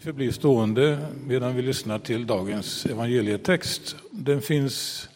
[0.00, 3.96] Vi förblir stående medan vi lyssnar till dagens evangelietext.
[4.10, 5.08] Den finns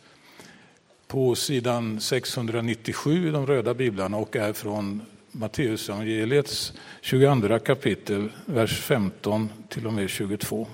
[1.06, 5.02] på sidan 697 i de röda biblarna och är från
[5.32, 10.66] Matteusevangeliets 22 kapitel, vers 15 till och med 22.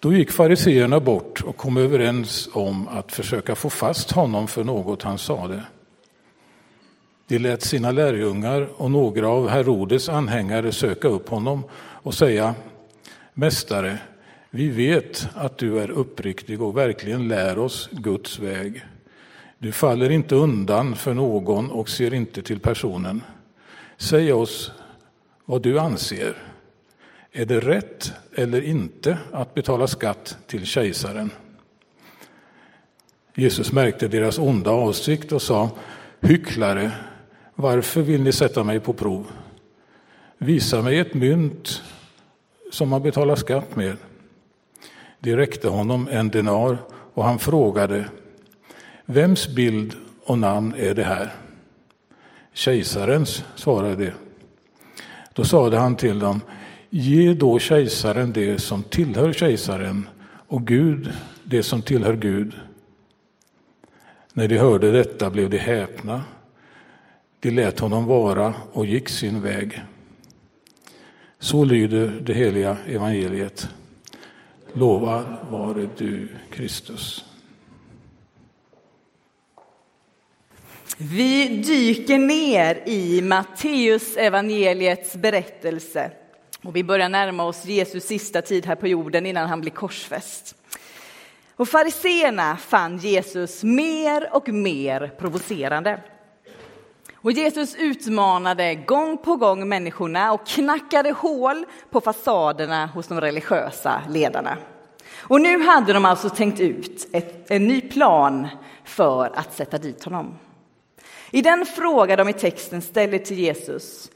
[0.00, 5.02] Då gick fariseerna bort och kom överens om att försöka få fast honom för något
[5.02, 5.62] han sade.
[7.28, 12.54] De lät sina lärjungar och några av Herodes anhängare söka upp honom och säga
[13.34, 13.98] Mästare,
[14.50, 18.84] vi vet att du är uppriktig och verkligen lär oss Guds väg.
[19.58, 23.22] Du faller inte undan för någon och ser inte till personen.
[23.96, 24.72] Säg oss
[25.44, 26.36] vad du anser.
[27.32, 31.30] Är det rätt eller inte att betala skatt till kejsaren?
[33.34, 35.70] Jesus märkte deras onda avsikt och sa
[36.20, 36.92] Hycklare,
[37.56, 39.26] varför vill ni sätta mig på prov?
[40.38, 41.82] Visa mig ett mynt
[42.72, 43.96] som man betalar skatt med.
[45.20, 48.08] De räckte honom en denar och han frågade
[49.04, 51.34] Vems bild och namn är det här?
[52.52, 54.12] Kejsarens, svarade de.
[55.32, 56.40] Då sade han till dem
[56.90, 60.08] Ge då kejsaren det som tillhör kejsaren
[60.48, 61.12] och Gud
[61.44, 62.52] det som tillhör Gud.
[64.32, 66.22] När de hörde detta blev de häpna
[67.46, 69.82] de lät honom vara och gick sin väg.
[71.38, 73.68] Så lyder det heliga evangeliet.
[74.72, 77.24] Lovad vare du, Kristus.
[80.98, 86.10] Vi dyker ner i Matteus evangeliets berättelse
[86.62, 90.54] och vi börjar närma oss Jesus sista tid här på jorden innan han blir korsfäst.
[91.56, 96.00] Och fariseerna fann Jesus mer och mer provocerande.
[97.26, 104.02] Och Jesus utmanade gång på gång människorna och knackade hål på fasaderna hos de religiösa
[104.08, 104.58] ledarna.
[105.18, 108.48] Och nu hade de alltså tänkt ut ett, en ny plan
[108.84, 110.38] för att sätta dit honom.
[111.30, 114.10] I den fråga de i texten ställer till Jesus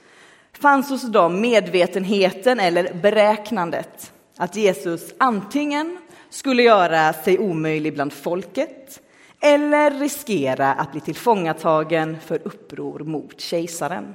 [0.52, 5.98] fanns hos dem medvetenheten eller beräknandet att Jesus antingen
[6.28, 9.00] skulle göra sig omöjlig bland folket
[9.40, 14.14] eller riskera att bli tillfångatagen för uppror mot kejsaren.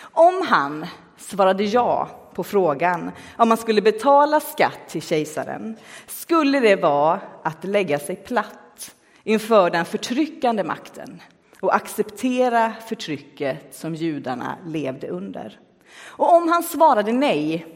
[0.00, 0.86] Om han
[1.16, 5.76] svarade ja på frågan om man skulle betala skatt till kejsaren
[6.06, 11.22] skulle det vara att lägga sig platt inför den förtryckande makten
[11.60, 15.58] och acceptera förtrycket som judarna levde under.
[16.00, 17.66] Och om han svarade nej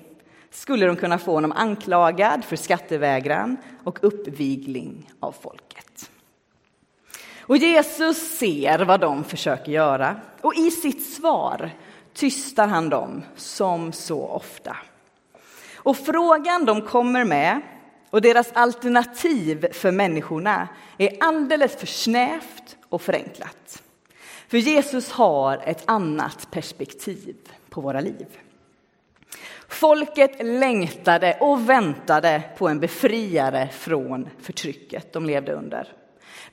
[0.50, 5.85] skulle de kunna få honom anklagad för skattevägran och uppvigling av folket.
[7.48, 11.70] Och Jesus ser vad de försöker göra och i sitt svar
[12.14, 14.76] tystar han dem som så ofta.
[15.74, 17.60] Och frågan de kommer med
[18.10, 20.68] och deras alternativ för människorna
[20.98, 23.82] är alldeles för snävt och förenklat.
[24.48, 27.36] För Jesus har ett annat perspektiv
[27.70, 28.26] på våra liv.
[29.68, 35.92] Folket längtade och väntade på en befriare från förtrycket de levde under.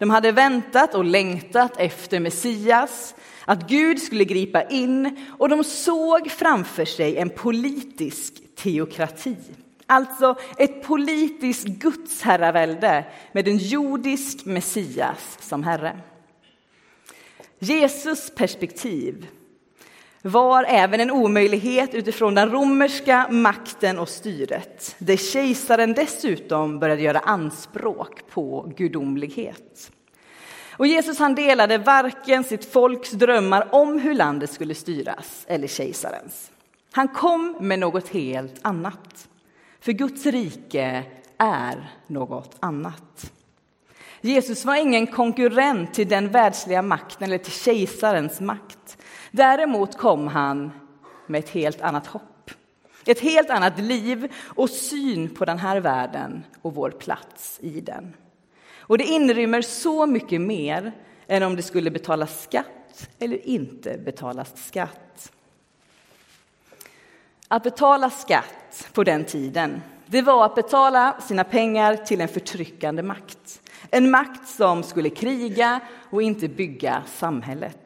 [0.03, 3.15] De hade väntat och längtat efter Messias,
[3.45, 9.35] att Gud skulle gripa in och de såg framför sig en politisk teokrati.
[9.85, 15.99] Alltså ett politiskt gudsherravälde med en jordisk Messias som herre.
[17.59, 19.27] Jesus perspektiv
[20.25, 27.19] var även en omöjlighet utifrån den romerska makten och styret där kejsaren dessutom började göra
[27.19, 29.91] anspråk på gudomlighet.
[30.71, 36.51] Och Jesus han delade varken sitt folks drömmar om hur landet skulle styras eller kejsarens.
[36.91, 39.27] Han kom med något helt annat.
[39.79, 41.03] För Guds rike
[41.37, 43.31] är något annat.
[44.21, 48.97] Jesus var ingen konkurrent till den världsliga makten eller till kejsarens makt.
[49.35, 50.71] Däremot kom han
[51.27, 52.51] med ett helt annat hopp.
[53.05, 58.15] Ett helt annat liv och syn på den här världen och vår plats i den.
[58.79, 60.91] Och det inrymmer så mycket mer
[61.27, 65.31] än om det skulle betalas skatt eller inte betalas skatt.
[67.47, 73.03] Att betala skatt på den tiden, det var att betala sina pengar till en förtryckande
[73.03, 73.61] makt.
[73.89, 75.79] En makt som skulle kriga
[76.09, 77.82] och inte bygga samhället.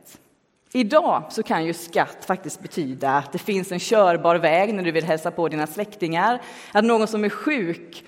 [0.77, 4.91] Idag så kan ju skatt faktiskt betyda att det finns en körbar väg när du
[4.91, 6.41] vill hälsa på dina släktingar,
[6.71, 8.05] att någon som är sjuk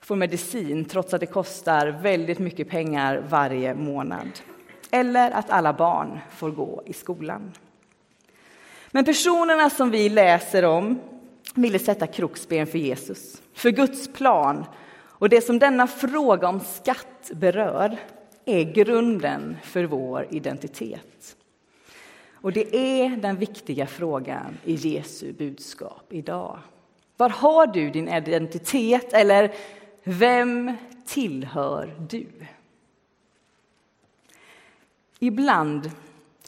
[0.00, 4.28] får medicin trots att det kostar väldigt mycket pengar varje månad.
[4.90, 7.52] Eller att alla barn får gå i skolan.
[8.90, 11.00] Men personerna som vi läser om
[11.54, 14.64] ville sätta kroksben för Jesus, för Guds plan.
[15.02, 17.96] Och det som denna fråga om skatt berör
[18.44, 21.36] är grunden för vår identitet.
[22.42, 26.58] Och det är den viktiga frågan i Jesu budskap idag.
[27.16, 29.54] Var har du din identitet eller
[30.04, 30.76] vem
[31.06, 32.26] tillhör du?
[35.18, 35.90] Ibland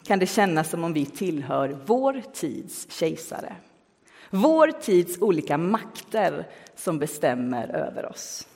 [0.03, 3.55] kan det kännas som om vi tillhör vår tids kejsare.
[4.29, 8.47] Vår tids olika makter som bestämmer över oss.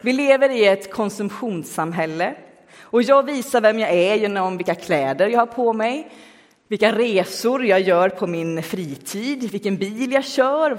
[0.00, 2.34] Vi lever i ett konsumtionssamhälle
[2.92, 6.10] och jag visar vem jag är genom vilka kläder jag har på mig,
[6.68, 10.78] vilka resor jag gör på min fritid, vilken bil jag kör,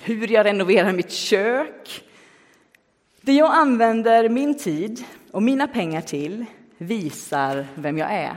[0.00, 2.04] hur jag renoverar mitt kök.
[3.20, 6.44] Det jag använder min tid och mina pengar till
[6.78, 8.36] visar vem jag är.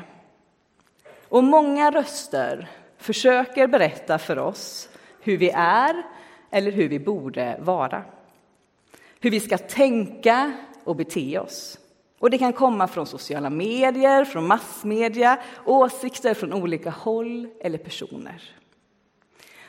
[1.30, 4.90] Och många röster försöker berätta för oss
[5.22, 6.04] hur vi är
[6.52, 8.04] eller hur vi borde vara.
[9.20, 10.54] Hur vi ska tänka
[10.84, 11.80] och bete oss.
[12.26, 18.42] Och det kan komma från sociala medier, från massmedia, åsikter från olika håll eller personer.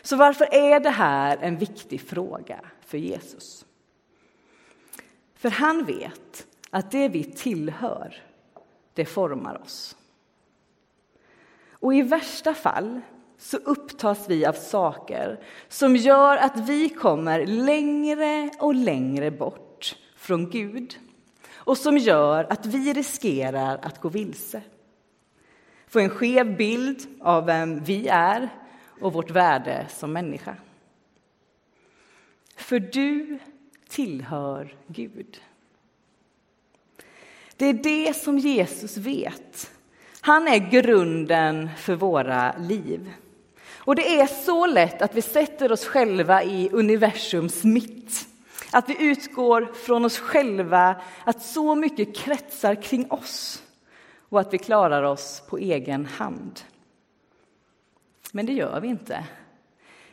[0.02, 3.66] Så varför är det här en viktig fråga för Jesus?
[5.34, 8.22] För han vet att det vi tillhör,
[8.94, 9.96] det formar oss.
[11.70, 13.00] Och i värsta fall
[13.38, 20.50] så upptas vi av saker som gör att vi kommer längre och längre bort från
[20.50, 20.98] Gud
[21.66, 24.62] och som gör att vi riskerar att gå vilse.
[25.88, 28.48] Få en skev bild av vem vi är
[29.00, 30.56] och vårt värde som människa.
[32.56, 33.38] För du
[33.88, 35.40] tillhör Gud.
[37.56, 39.70] Det är det som Jesus vet.
[40.20, 43.12] Han är grunden för våra liv.
[43.68, 48.35] Och det är så lätt att vi sätter oss själva i universums mitt.
[48.70, 53.62] Att vi utgår från oss själva, att så mycket kretsar kring oss
[54.28, 56.60] och att vi klarar oss på egen hand.
[58.32, 59.24] Men det gör vi inte.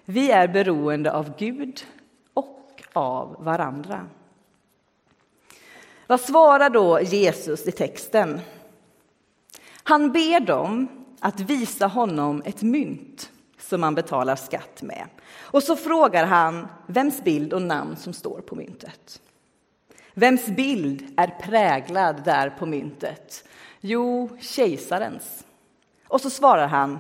[0.06, 1.86] Vi är beroende av Gud
[2.34, 4.08] och av varandra.
[6.08, 8.40] Vad svarar då Jesus i texten?
[9.84, 10.88] Han ber dem
[11.20, 13.32] att visa honom ett mynt
[13.74, 15.08] som man betalar skatt med.
[15.42, 19.22] Och så frågar han vems bild och namn som står på myntet.
[20.14, 23.44] Vems bild är präglad där på myntet?
[23.82, 25.46] Jo, kejsarens.
[26.08, 27.00] Och så svarar han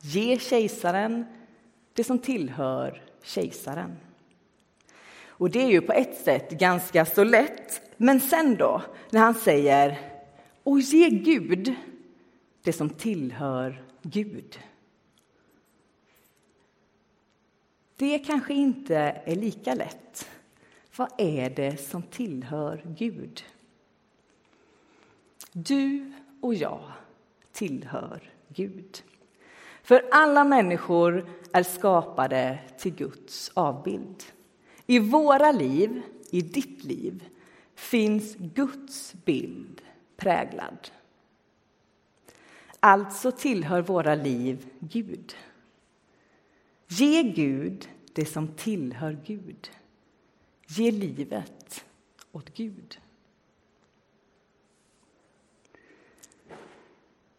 [0.00, 1.26] Ge kejsaren
[1.92, 3.96] det som tillhör kejsaren.
[5.28, 7.80] Och det är ju på ett sätt ganska så lätt.
[7.96, 9.98] Men sen då, när han säger
[10.62, 11.74] och ge Gud
[12.62, 14.58] det som tillhör Gud.
[17.96, 20.28] Det kanske inte är lika lätt.
[20.96, 23.44] Vad är det som tillhör Gud?
[25.52, 26.92] Du och jag
[27.52, 29.02] tillhör Gud.
[29.82, 34.24] För alla människor är skapade till Guds avbild.
[34.86, 37.28] I våra liv, i ditt liv,
[37.74, 39.82] finns Guds bild
[40.16, 40.90] präglad.
[42.80, 45.34] Alltså tillhör våra liv Gud.
[46.88, 49.70] Ge Gud det som tillhör Gud.
[50.66, 51.84] Ge livet
[52.32, 52.98] åt Gud.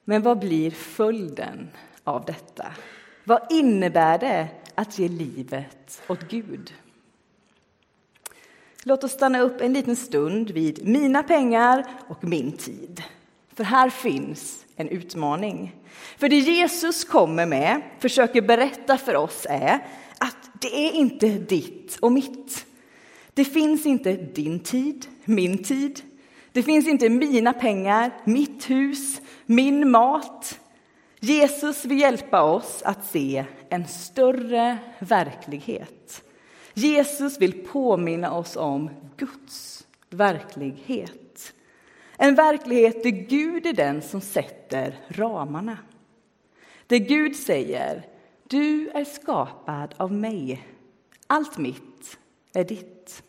[0.04, 1.70] Men vad blir följden
[2.04, 2.72] av detta?
[3.24, 6.74] Vad innebär det att ge livet åt Gud?
[8.84, 13.04] Låt oss stanna upp en liten stund vid mina pengar och min tid.
[13.58, 15.76] För här finns en utmaning.
[16.18, 19.86] För det Jesus kommer med, försöker berätta för oss är
[20.18, 22.66] att det är inte ditt och mitt.
[23.34, 26.02] Det finns inte din tid, min tid.
[26.52, 30.60] Det finns inte mina pengar, mitt hus, min mat.
[31.20, 36.24] Jesus vill hjälpa oss att se en större verklighet.
[36.74, 41.27] Jesus vill påminna oss om Guds verklighet.
[42.18, 45.78] En verklighet där Gud är den som sätter ramarna.
[46.88, 48.06] Där Gud säger,
[48.44, 50.68] du är skapad av mig.
[51.28, 52.18] Allt mitt
[52.54, 53.24] är ditt.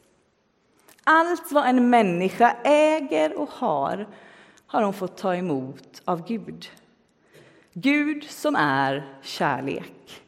[1.05, 4.09] Allt vad en människa äger och har,
[4.67, 6.71] har hon fått ta emot av Gud.
[7.73, 10.23] Gud som är kärlek.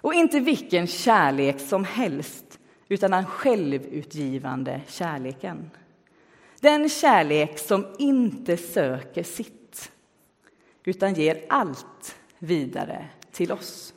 [0.00, 5.70] Och inte vilken kärlek som helst, utan den självutgivande kärleken.
[6.60, 9.92] Den kärlek som inte söker sitt,
[10.84, 13.94] utan ger allt vidare till oss.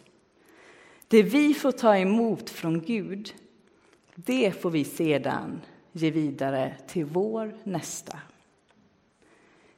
[1.08, 3.34] Det vi får ta emot från Gud,
[4.16, 8.20] det får vi sedan ge vidare till vår nästa.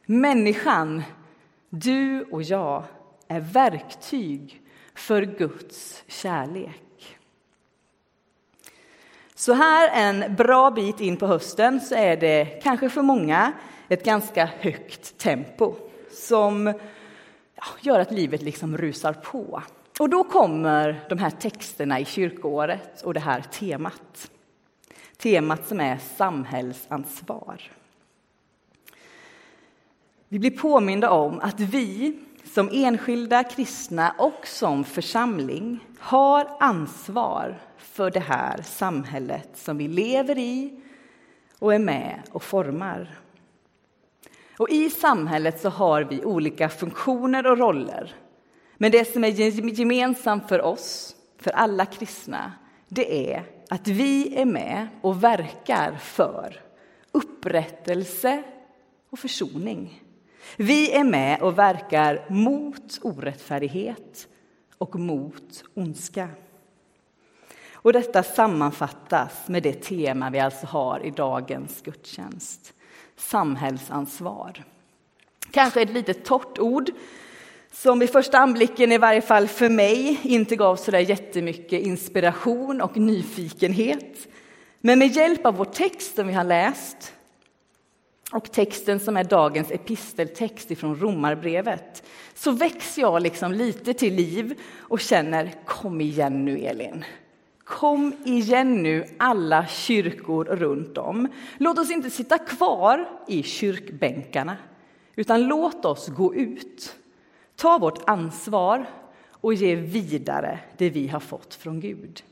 [0.05, 1.03] Människan,
[1.69, 2.83] du och jag,
[3.27, 4.61] är verktyg
[4.93, 6.82] för Guds kärlek.
[9.35, 13.53] Så här en bra bit in på hösten så är det kanske för många
[13.87, 15.75] ett ganska högt tempo
[16.11, 16.73] som
[17.81, 19.63] gör att livet liksom rusar på.
[19.99, 24.31] Och då kommer de här texterna i kyrkoåret och det här temat.
[25.17, 27.61] Temat som är samhällsansvar.
[30.27, 37.59] Vi blir påminda om att vi som enskilda kristna och som församling har ansvar
[37.93, 40.79] för det här samhället som vi lever i
[41.59, 43.19] och är med och formar.
[44.57, 48.15] Och I samhället så har vi olika funktioner och roller.
[48.77, 49.29] Men det som är
[49.79, 52.53] gemensamt för oss, för alla kristna,
[52.87, 56.61] det är att vi är med och verkar för
[57.11, 58.43] upprättelse
[59.09, 60.03] och försoning.
[60.57, 64.27] Vi är med och verkar mot orättfärdighet
[64.77, 66.29] och mot ondska.
[67.83, 72.73] Och detta sammanfattas med det tema vi alltså har i dagens gudstjänst.
[73.17, 74.63] Samhällsansvar.
[75.51, 76.91] Kanske ett lite torrt ord
[77.71, 82.81] som vid första anblicken, i varje fall för mig, inte gav så där jättemycket inspiration
[82.81, 84.27] och nyfikenhet.
[84.79, 87.13] Men med hjälp av vår text som vi har läst
[88.31, 94.59] och texten som är dagens episteltext ifrån Romarbrevet så väcks jag liksom lite till liv
[94.77, 97.05] och känner kom igen nu, Elin.
[97.63, 101.27] Kom igen nu, alla kyrkor runt om.
[101.57, 104.57] Låt oss inte sitta kvar i kyrkbänkarna,
[105.15, 106.95] utan låt oss gå ut.
[107.55, 108.85] Ta vårt ansvar
[109.31, 112.23] och ge vidare det vi har fått från Gud.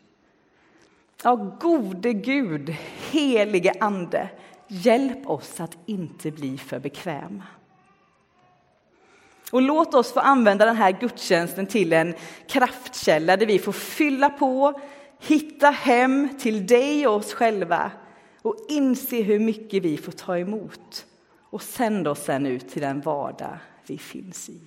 [1.24, 2.76] Ja, gode Gud,
[3.12, 4.30] helige Ande,
[4.68, 7.44] hjälp oss att inte bli för bekväma.
[9.52, 12.16] Och låt oss få använda den här gudstjänsten till en
[12.48, 14.80] kraftkälla där vi får fylla på,
[15.22, 17.92] hitta hem till dig och oss själva
[18.42, 21.06] och inse hur mycket vi får ta emot
[21.40, 24.60] och sända oss sen ut till den vardag vi finns i.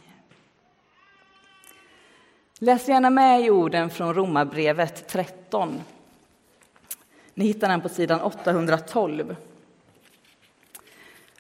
[2.59, 5.81] Läs gärna med i orden från Romarbrevet 13.
[7.35, 9.37] Ni hittar den på sidan 812.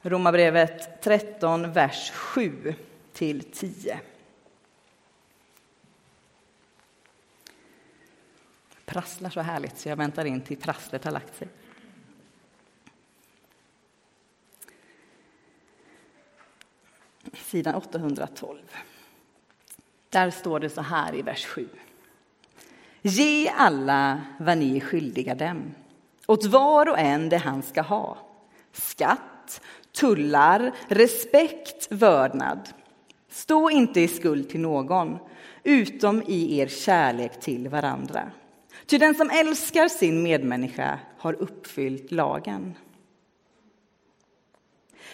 [0.03, 2.75] Romarbrevet 13, vers 7
[3.13, 4.01] till 10.
[8.85, 11.49] Prasslar så härligt så jag väntar in till prasslet har lagt sig.
[17.33, 18.59] Sidan 812.
[20.09, 21.69] Där står det så här i vers 7.
[23.03, 25.75] Ge alla vad ni är skyldiga dem,
[26.27, 28.19] åt var och en det han ska ha.
[28.73, 29.61] Skatt,
[29.93, 32.69] tullar, respekt, vördnad.
[33.29, 35.19] Stå inte i skuld till någon,
[35.63, 38.31] utom i er kärlek till varandra.
[38.87, 42.75] Ty den som älskar sin medmänniska har uppfyllt lagen.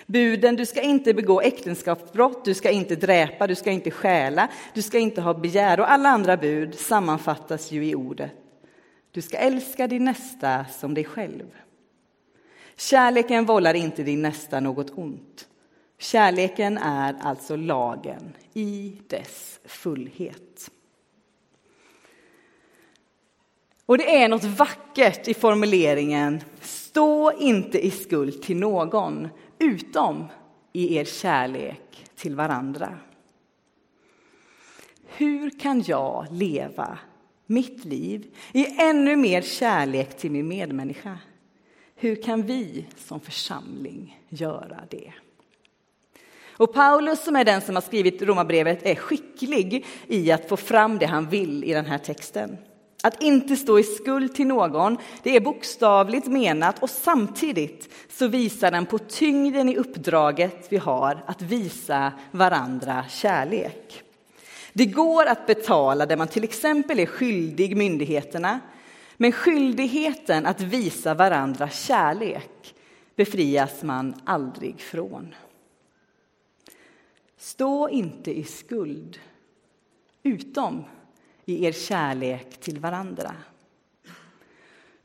[0.07, 4.83] Buden, du ska inte begå äktenskapsbrott, du ska inte dräpa, du ska inte stjäla, du
[4.83, 8.33] ska inte ha begär och alla andra bud sammanfattas ju i ordet.
[9.11, 11.47] Du ska älska din nästa som dig själv.
[12.76, 15.49] Kärleken vållar inte din nästa något ont.
[15.99, 20.71] Kärleken är alltså lagen i dess fullhet.
[23.90, 29.28] Och det är något vackert i formuleringen Stå inte i skuld till någon,
[29.59, 30.26] utom
[30.73, 32.99] i er kärlek till varandra.
[35.06, 36.99] Hur kan jag leva
[37.47, 41.18] mitt liv i ännu mer kärlek till min medmänniska?
[41.97, 45.12] Hur kan vi som församling göra det?
[46.50, 50.99] Och Paulus, som är den som har skrivit Romarbrevet, är skicklig i att få fram
[50.99, 52.56] det han vill i den här texten.
[53.02, 58.71] Att inte stå i skuld till någon, det är bokstavligt menat och samtidigt så visar
[58.71, 64.02] den på tyngden i uppdraget vi har att visa varandra kärlek.
[64.73, 68.61] Det går att betala det man till exempel är skyldig myndigheterna,
[69.16, 72.75] men skyldigheten att visa varandra kärlek
[73.16, 75.35] befrias man aldrig från.
[77.38, 79.19] Stå inte i skuld,
[80.23, 80.85] utom
[81.44, 83.35] i er kärlek till varandra.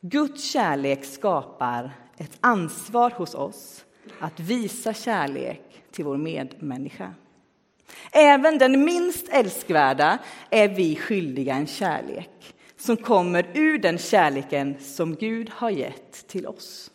[0.02, 3.86] Guds kärlek skapar ett ansvar hos oss
[4.20, 5.62] att visa kärlek
[5.92, 7.14] till vår medmänniska.
[8.12, 10.18] Även den minst älskvärda
[10.50, 16.48] är vi skyldiga en kärlek som kommer ur den kärleken som Gud har gett till
[16.48, 16.92] oss.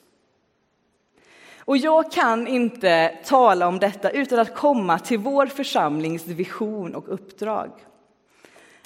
[1.59, 7.15] Och jag kan inte tala om detta utan att komma till vår församlings vision och
[7.15, 7.71] uppdrag.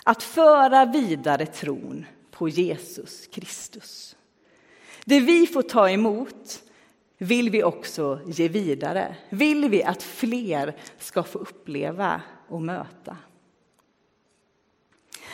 [0.04, 4.16] Att föra vidare tron på Jesus Kristus.
[5.04, 6.62] Det vi får ta emot
[7.18, 9.16] vill vi också ge vidare.
[9.28, 13.16] Vill vi att fler ska få uppleva och möta.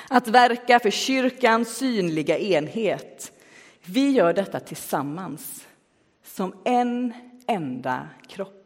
[0.08, 3.32] Att verka för kyrkans synliga enhet.
[3.84, 5.66] Vi gör detta tillsammans,
[6.24, 7.14] som en
[7.46, 8.59] enda kropp.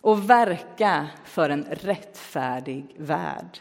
[0.00, 3.58] Och verka för en rättfärdig värld.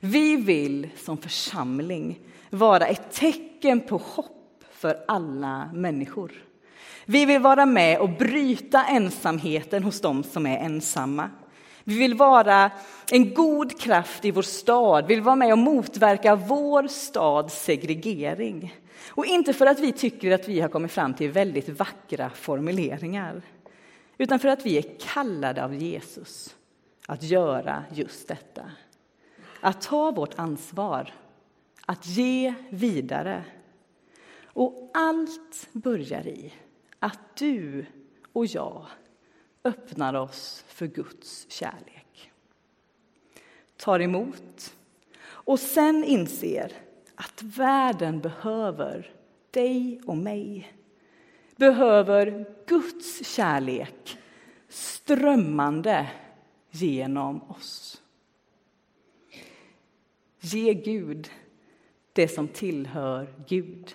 [0.00, 6.32] Vi vill som församling vara ett tecken på hopp för alla människor.
[7.04, 11.30] Vi vill vara med och bryta ensamheten hos dem som är ensamma.
[11.84, 12.70] Vi vill vara
[13.10, 18.74] en god kraft i vår stad, vi vill vara med och motverka vår stads segregering.
[19.08, 23.42] Och inte för att vi tycker att vi har kommit fram till väldigt vackra formuleringar,
[24.18, 26.56] utan för att vi är kallade av Jesus
[27.06, 28.70] att göra just detta.
[29.60, 31.14] Att ta vårt ansvar,
[31.86, 33.44] att ge vidare.
[34.42, 36.54] Och allt börjar i
[36.98, 37.86] att du
[38.32, 38.86] och jag
[39.64, 42.32] öppnar oss för Guds kärlek.
[43.76, 44.74] Tar emot
[45.26, 46.72] och sen inser
[47.14, 49.12] att världen behöver
[49.50, 50.77] dig och mig.
[51.58, 54.18] Behöver Guds kärlek
[54.68, 56.10] strömmande
[56.70, 58.02] genom oss.
[60.40, 61.30] Ge Gud
[62.12, 63.94] det som tillhör Gud.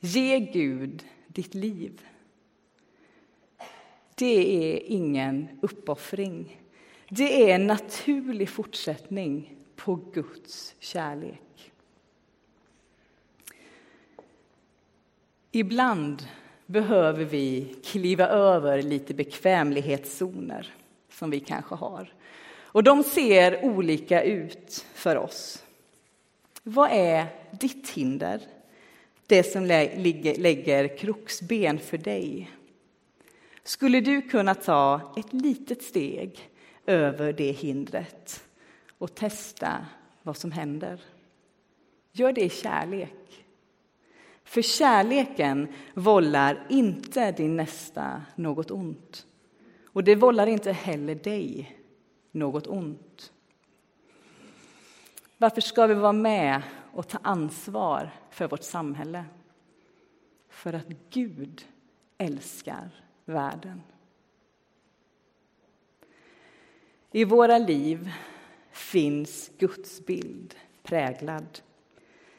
[0.00, 2.00] Ge Gud ditt liv.
[4.14, 6.60] Det är ingen uppoffring.
[7.08, 11.69] Det är en naturlig fortsättning på Guds kärlek.
[15.52, 16.28] Ibland
[16.66, 20.74] behöver vi kliva över lite bekvämlighetszoner
[21.12, 22.12] som vi kanske har.
[22.72, 25.64] Och de ser olika ut för oss.
[26.62, 27.26] Vad är
[27.60, 28.40] ditt hinder?
[29.26, 32.50] Det som lägger kroksben för dig?
[33.62, 36.50] Skulle du kunna ta ett litet steg
[36.86, 38.44] över det hindret
[38.98, 39.86] och testa
[40.22, 41.00] vad som händer?
[42.12, 43.39] Gör det i kärlek.
[44.50, 49.26] För kärleken vållar inte din nästa något ont.
[49.84, 51.78] Och det vållar inte heller dig
[52.30, 53.32] något ont.
[55.38, 59.24] Varför ska vi vara med och ta ansvar för vårt samhälle?
[60.48, 61.66] För att Gud
[62.18, 62.90] älskar
[63.24, 63.82] världen.
[67.10, 68.10] I våra liv
[68.70, 71.60] finns Guds bild präglad.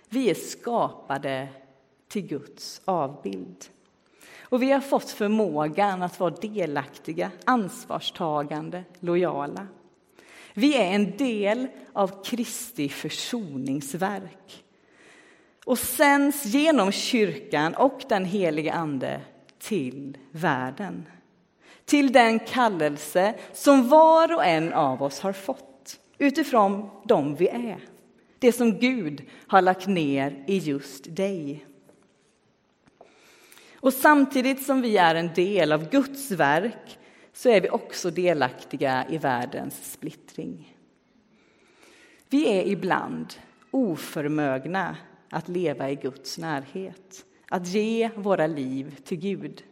[0.10, 1.50] Vi är skapade
[2.12, 3.66] till Guds avbild.
[4.42, 9.68] Och vi har fått förmågan att vara delaktiga, ansvarstagande, lojala.
[10.54, 14.64] Vi är en del av Kristi försoningsverk
[15.66, 19.22] och sänds genom kyrkan och den helige Ande
[19.60, 21.06] till världen.
[21.86, 27.80] Till den kallelse som var och en av oss har fått utifrån dem vi är.
[28.40, 31.66] Det som Gud har lagt ner i just dig.
[33.82, 37.00] Och samtidigt som vi är en del av Guds verk
[37.34, 40.78] så är vi också delaktiga i världens splittring.
[42.30, 43.34] Vi är ibland
[43.72, 44.98] oförmögna
[45.30, 49.64] att leva i Guds närhet att ge våra liv till Gud.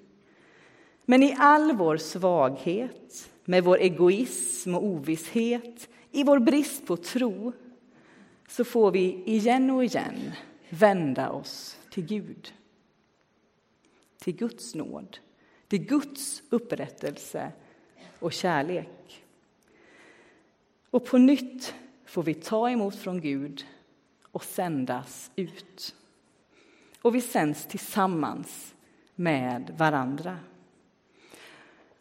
[1.05, 7.53] Men i all vår svaghet, med vår egoism och ovisshet, i vår brist på tro,
[8.47, 10.31] så får vi igen och igen
[10.69, 12.53] vända oss till Gud.
[14.19, 15.17] Till Guds nåd,
[15.67, 17.51] till Guds upprättelse
[18.19, 19.25] och kärlek.
[20.89, 21.73] Och på nytt
[22.05, 23.65] får vi ta emot från Gud
[24.31, 25.95] och sändas ut
[27.01, 28.73] och vi sänds tillsammans
[29.15, 30.37] med varandra.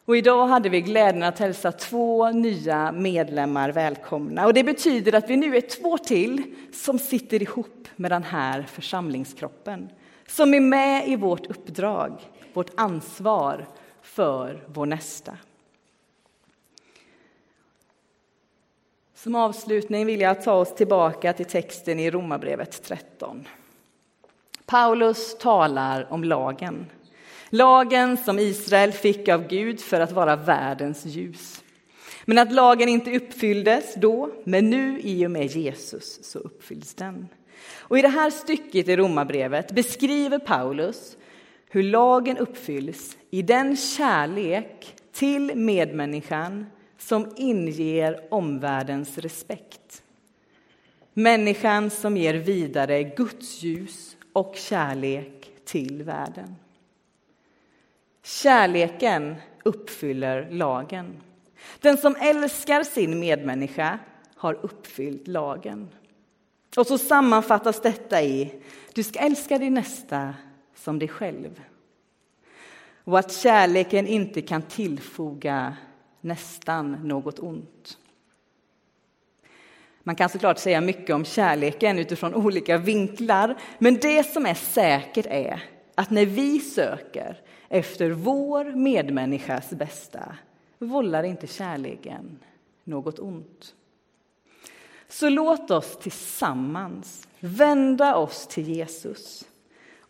[0.05, 4.45] Och idag hade vi glädjen att hälsa två nya medlemmar välkomna.
[4.45, 8.63] Och det betyder att vi nu är två till som sitter ihop med den här
[8.63, 9.89] församlingskroppen.
[10.29, 12.21] Som är med i vårt uppdrag,
[12.53, 13.67] vårt ansvar
[14.01, 15.37] för vår nästa.
[19.15, 23.47] Som avslutning vill jag ta oss tillbaka till texten i Romarbrevet 13.
[24.65, 26.85] Paulus talar om lagen.
[27.49, 31.63] Lagen som Israel fick av Gud för att vara världens ljus.
[32.25, 37.27] Men att lagen inte uppfylldes då, men nu i och med Jesus så uppfylls den.
[37.67, 41.17] Och i det här stycket i Romarbrevet beskriver Paulus
[41.69, 46.65] hur lagen uppfylls i den kärlek till medmänniskan
[46.97, 50.03] som inger omvärldens respekt.
[51.13, 56.55] Människan som ger vidare Guds ljus och kärlek till världen.
[58.23, 61.17] Kärleken uppfyller lagen.
[61.79, 63.99] Den som älskar sin medmänniska
[64.35, 65.89] har uppfyllt lagen.
[66.79, 68.53] Och så sammanfattas detta i
[68.93, 70.33] du ska älska din nästa
[70.75, 71.61] som dig själv.
[73.03, 75.77] Och att kärleken inte kan tillfoga
[76.21, 77.97] nästan något ont.
[80.03, 85.25] Man kan såklart säga mycket om kärleken utifrån olika vinklar, men det som är säkert
[85.25, 85.63] är
[85.95, 90.35] att när vi söker efter vår medmänniskas bästa
[90.77, 92.39] vållar inte kärleken
[92.83, 93.75] något ont.
[95.09, 99.47] Så låt oss tillsammans vända oss till Jesus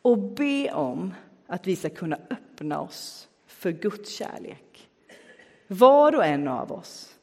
[0.01, 1.13] och be om
[1.47, 4.89] att vi ska kunna öppna oss för Guds kärlek.
[5.67, 7.15] Var och en av oss.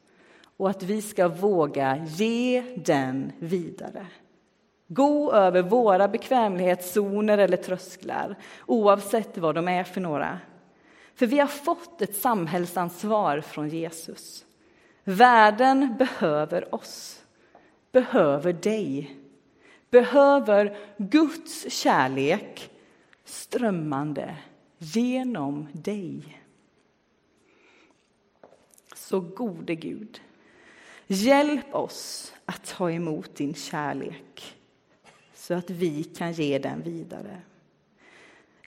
[0.57, 4.07] Och att vi ska våga ge den vidare.
[4.89, 8.37] Gå över våra bekvämlighetszoner eller trösklar,
[8.67, 10.39] oavsett vad de är för några.
[11.15, 14.45] För vi har fått ett samhällsansvar från Jesus.
[15.05, 17.23] Världen behöver oss,
[17.97, 19.17] behöver dig,
[19.91, 22.71] behöver Guds kärlek
[23.25, 24.37] strömmande
[24.79, 26.43] genom dig.
[28.95, 30.21] Så gode Gud,
[31.07, 34.57] hjälp oss att ta emot din kärlek
[35.35, 37.41] så att vi kan ge den vidare.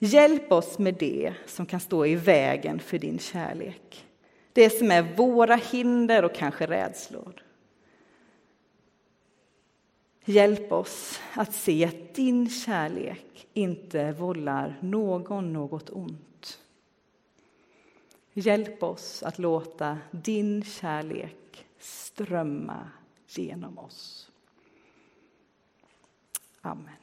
[0.00, 4.06] Hjälp oss med det som kan stå i vägen för din kärlek.
[4.52, 7.49] Det som är våra hinder och kanske rädslor.
[10.30, 16.60] Hjälp oss att se att din kärlek inte vållar någon något ont.
[18.32, 22.90] Hjälp oss att låta din kärlek strömma
[23.26, 24.30] genom oss.
[26.60, 26.99] Amen.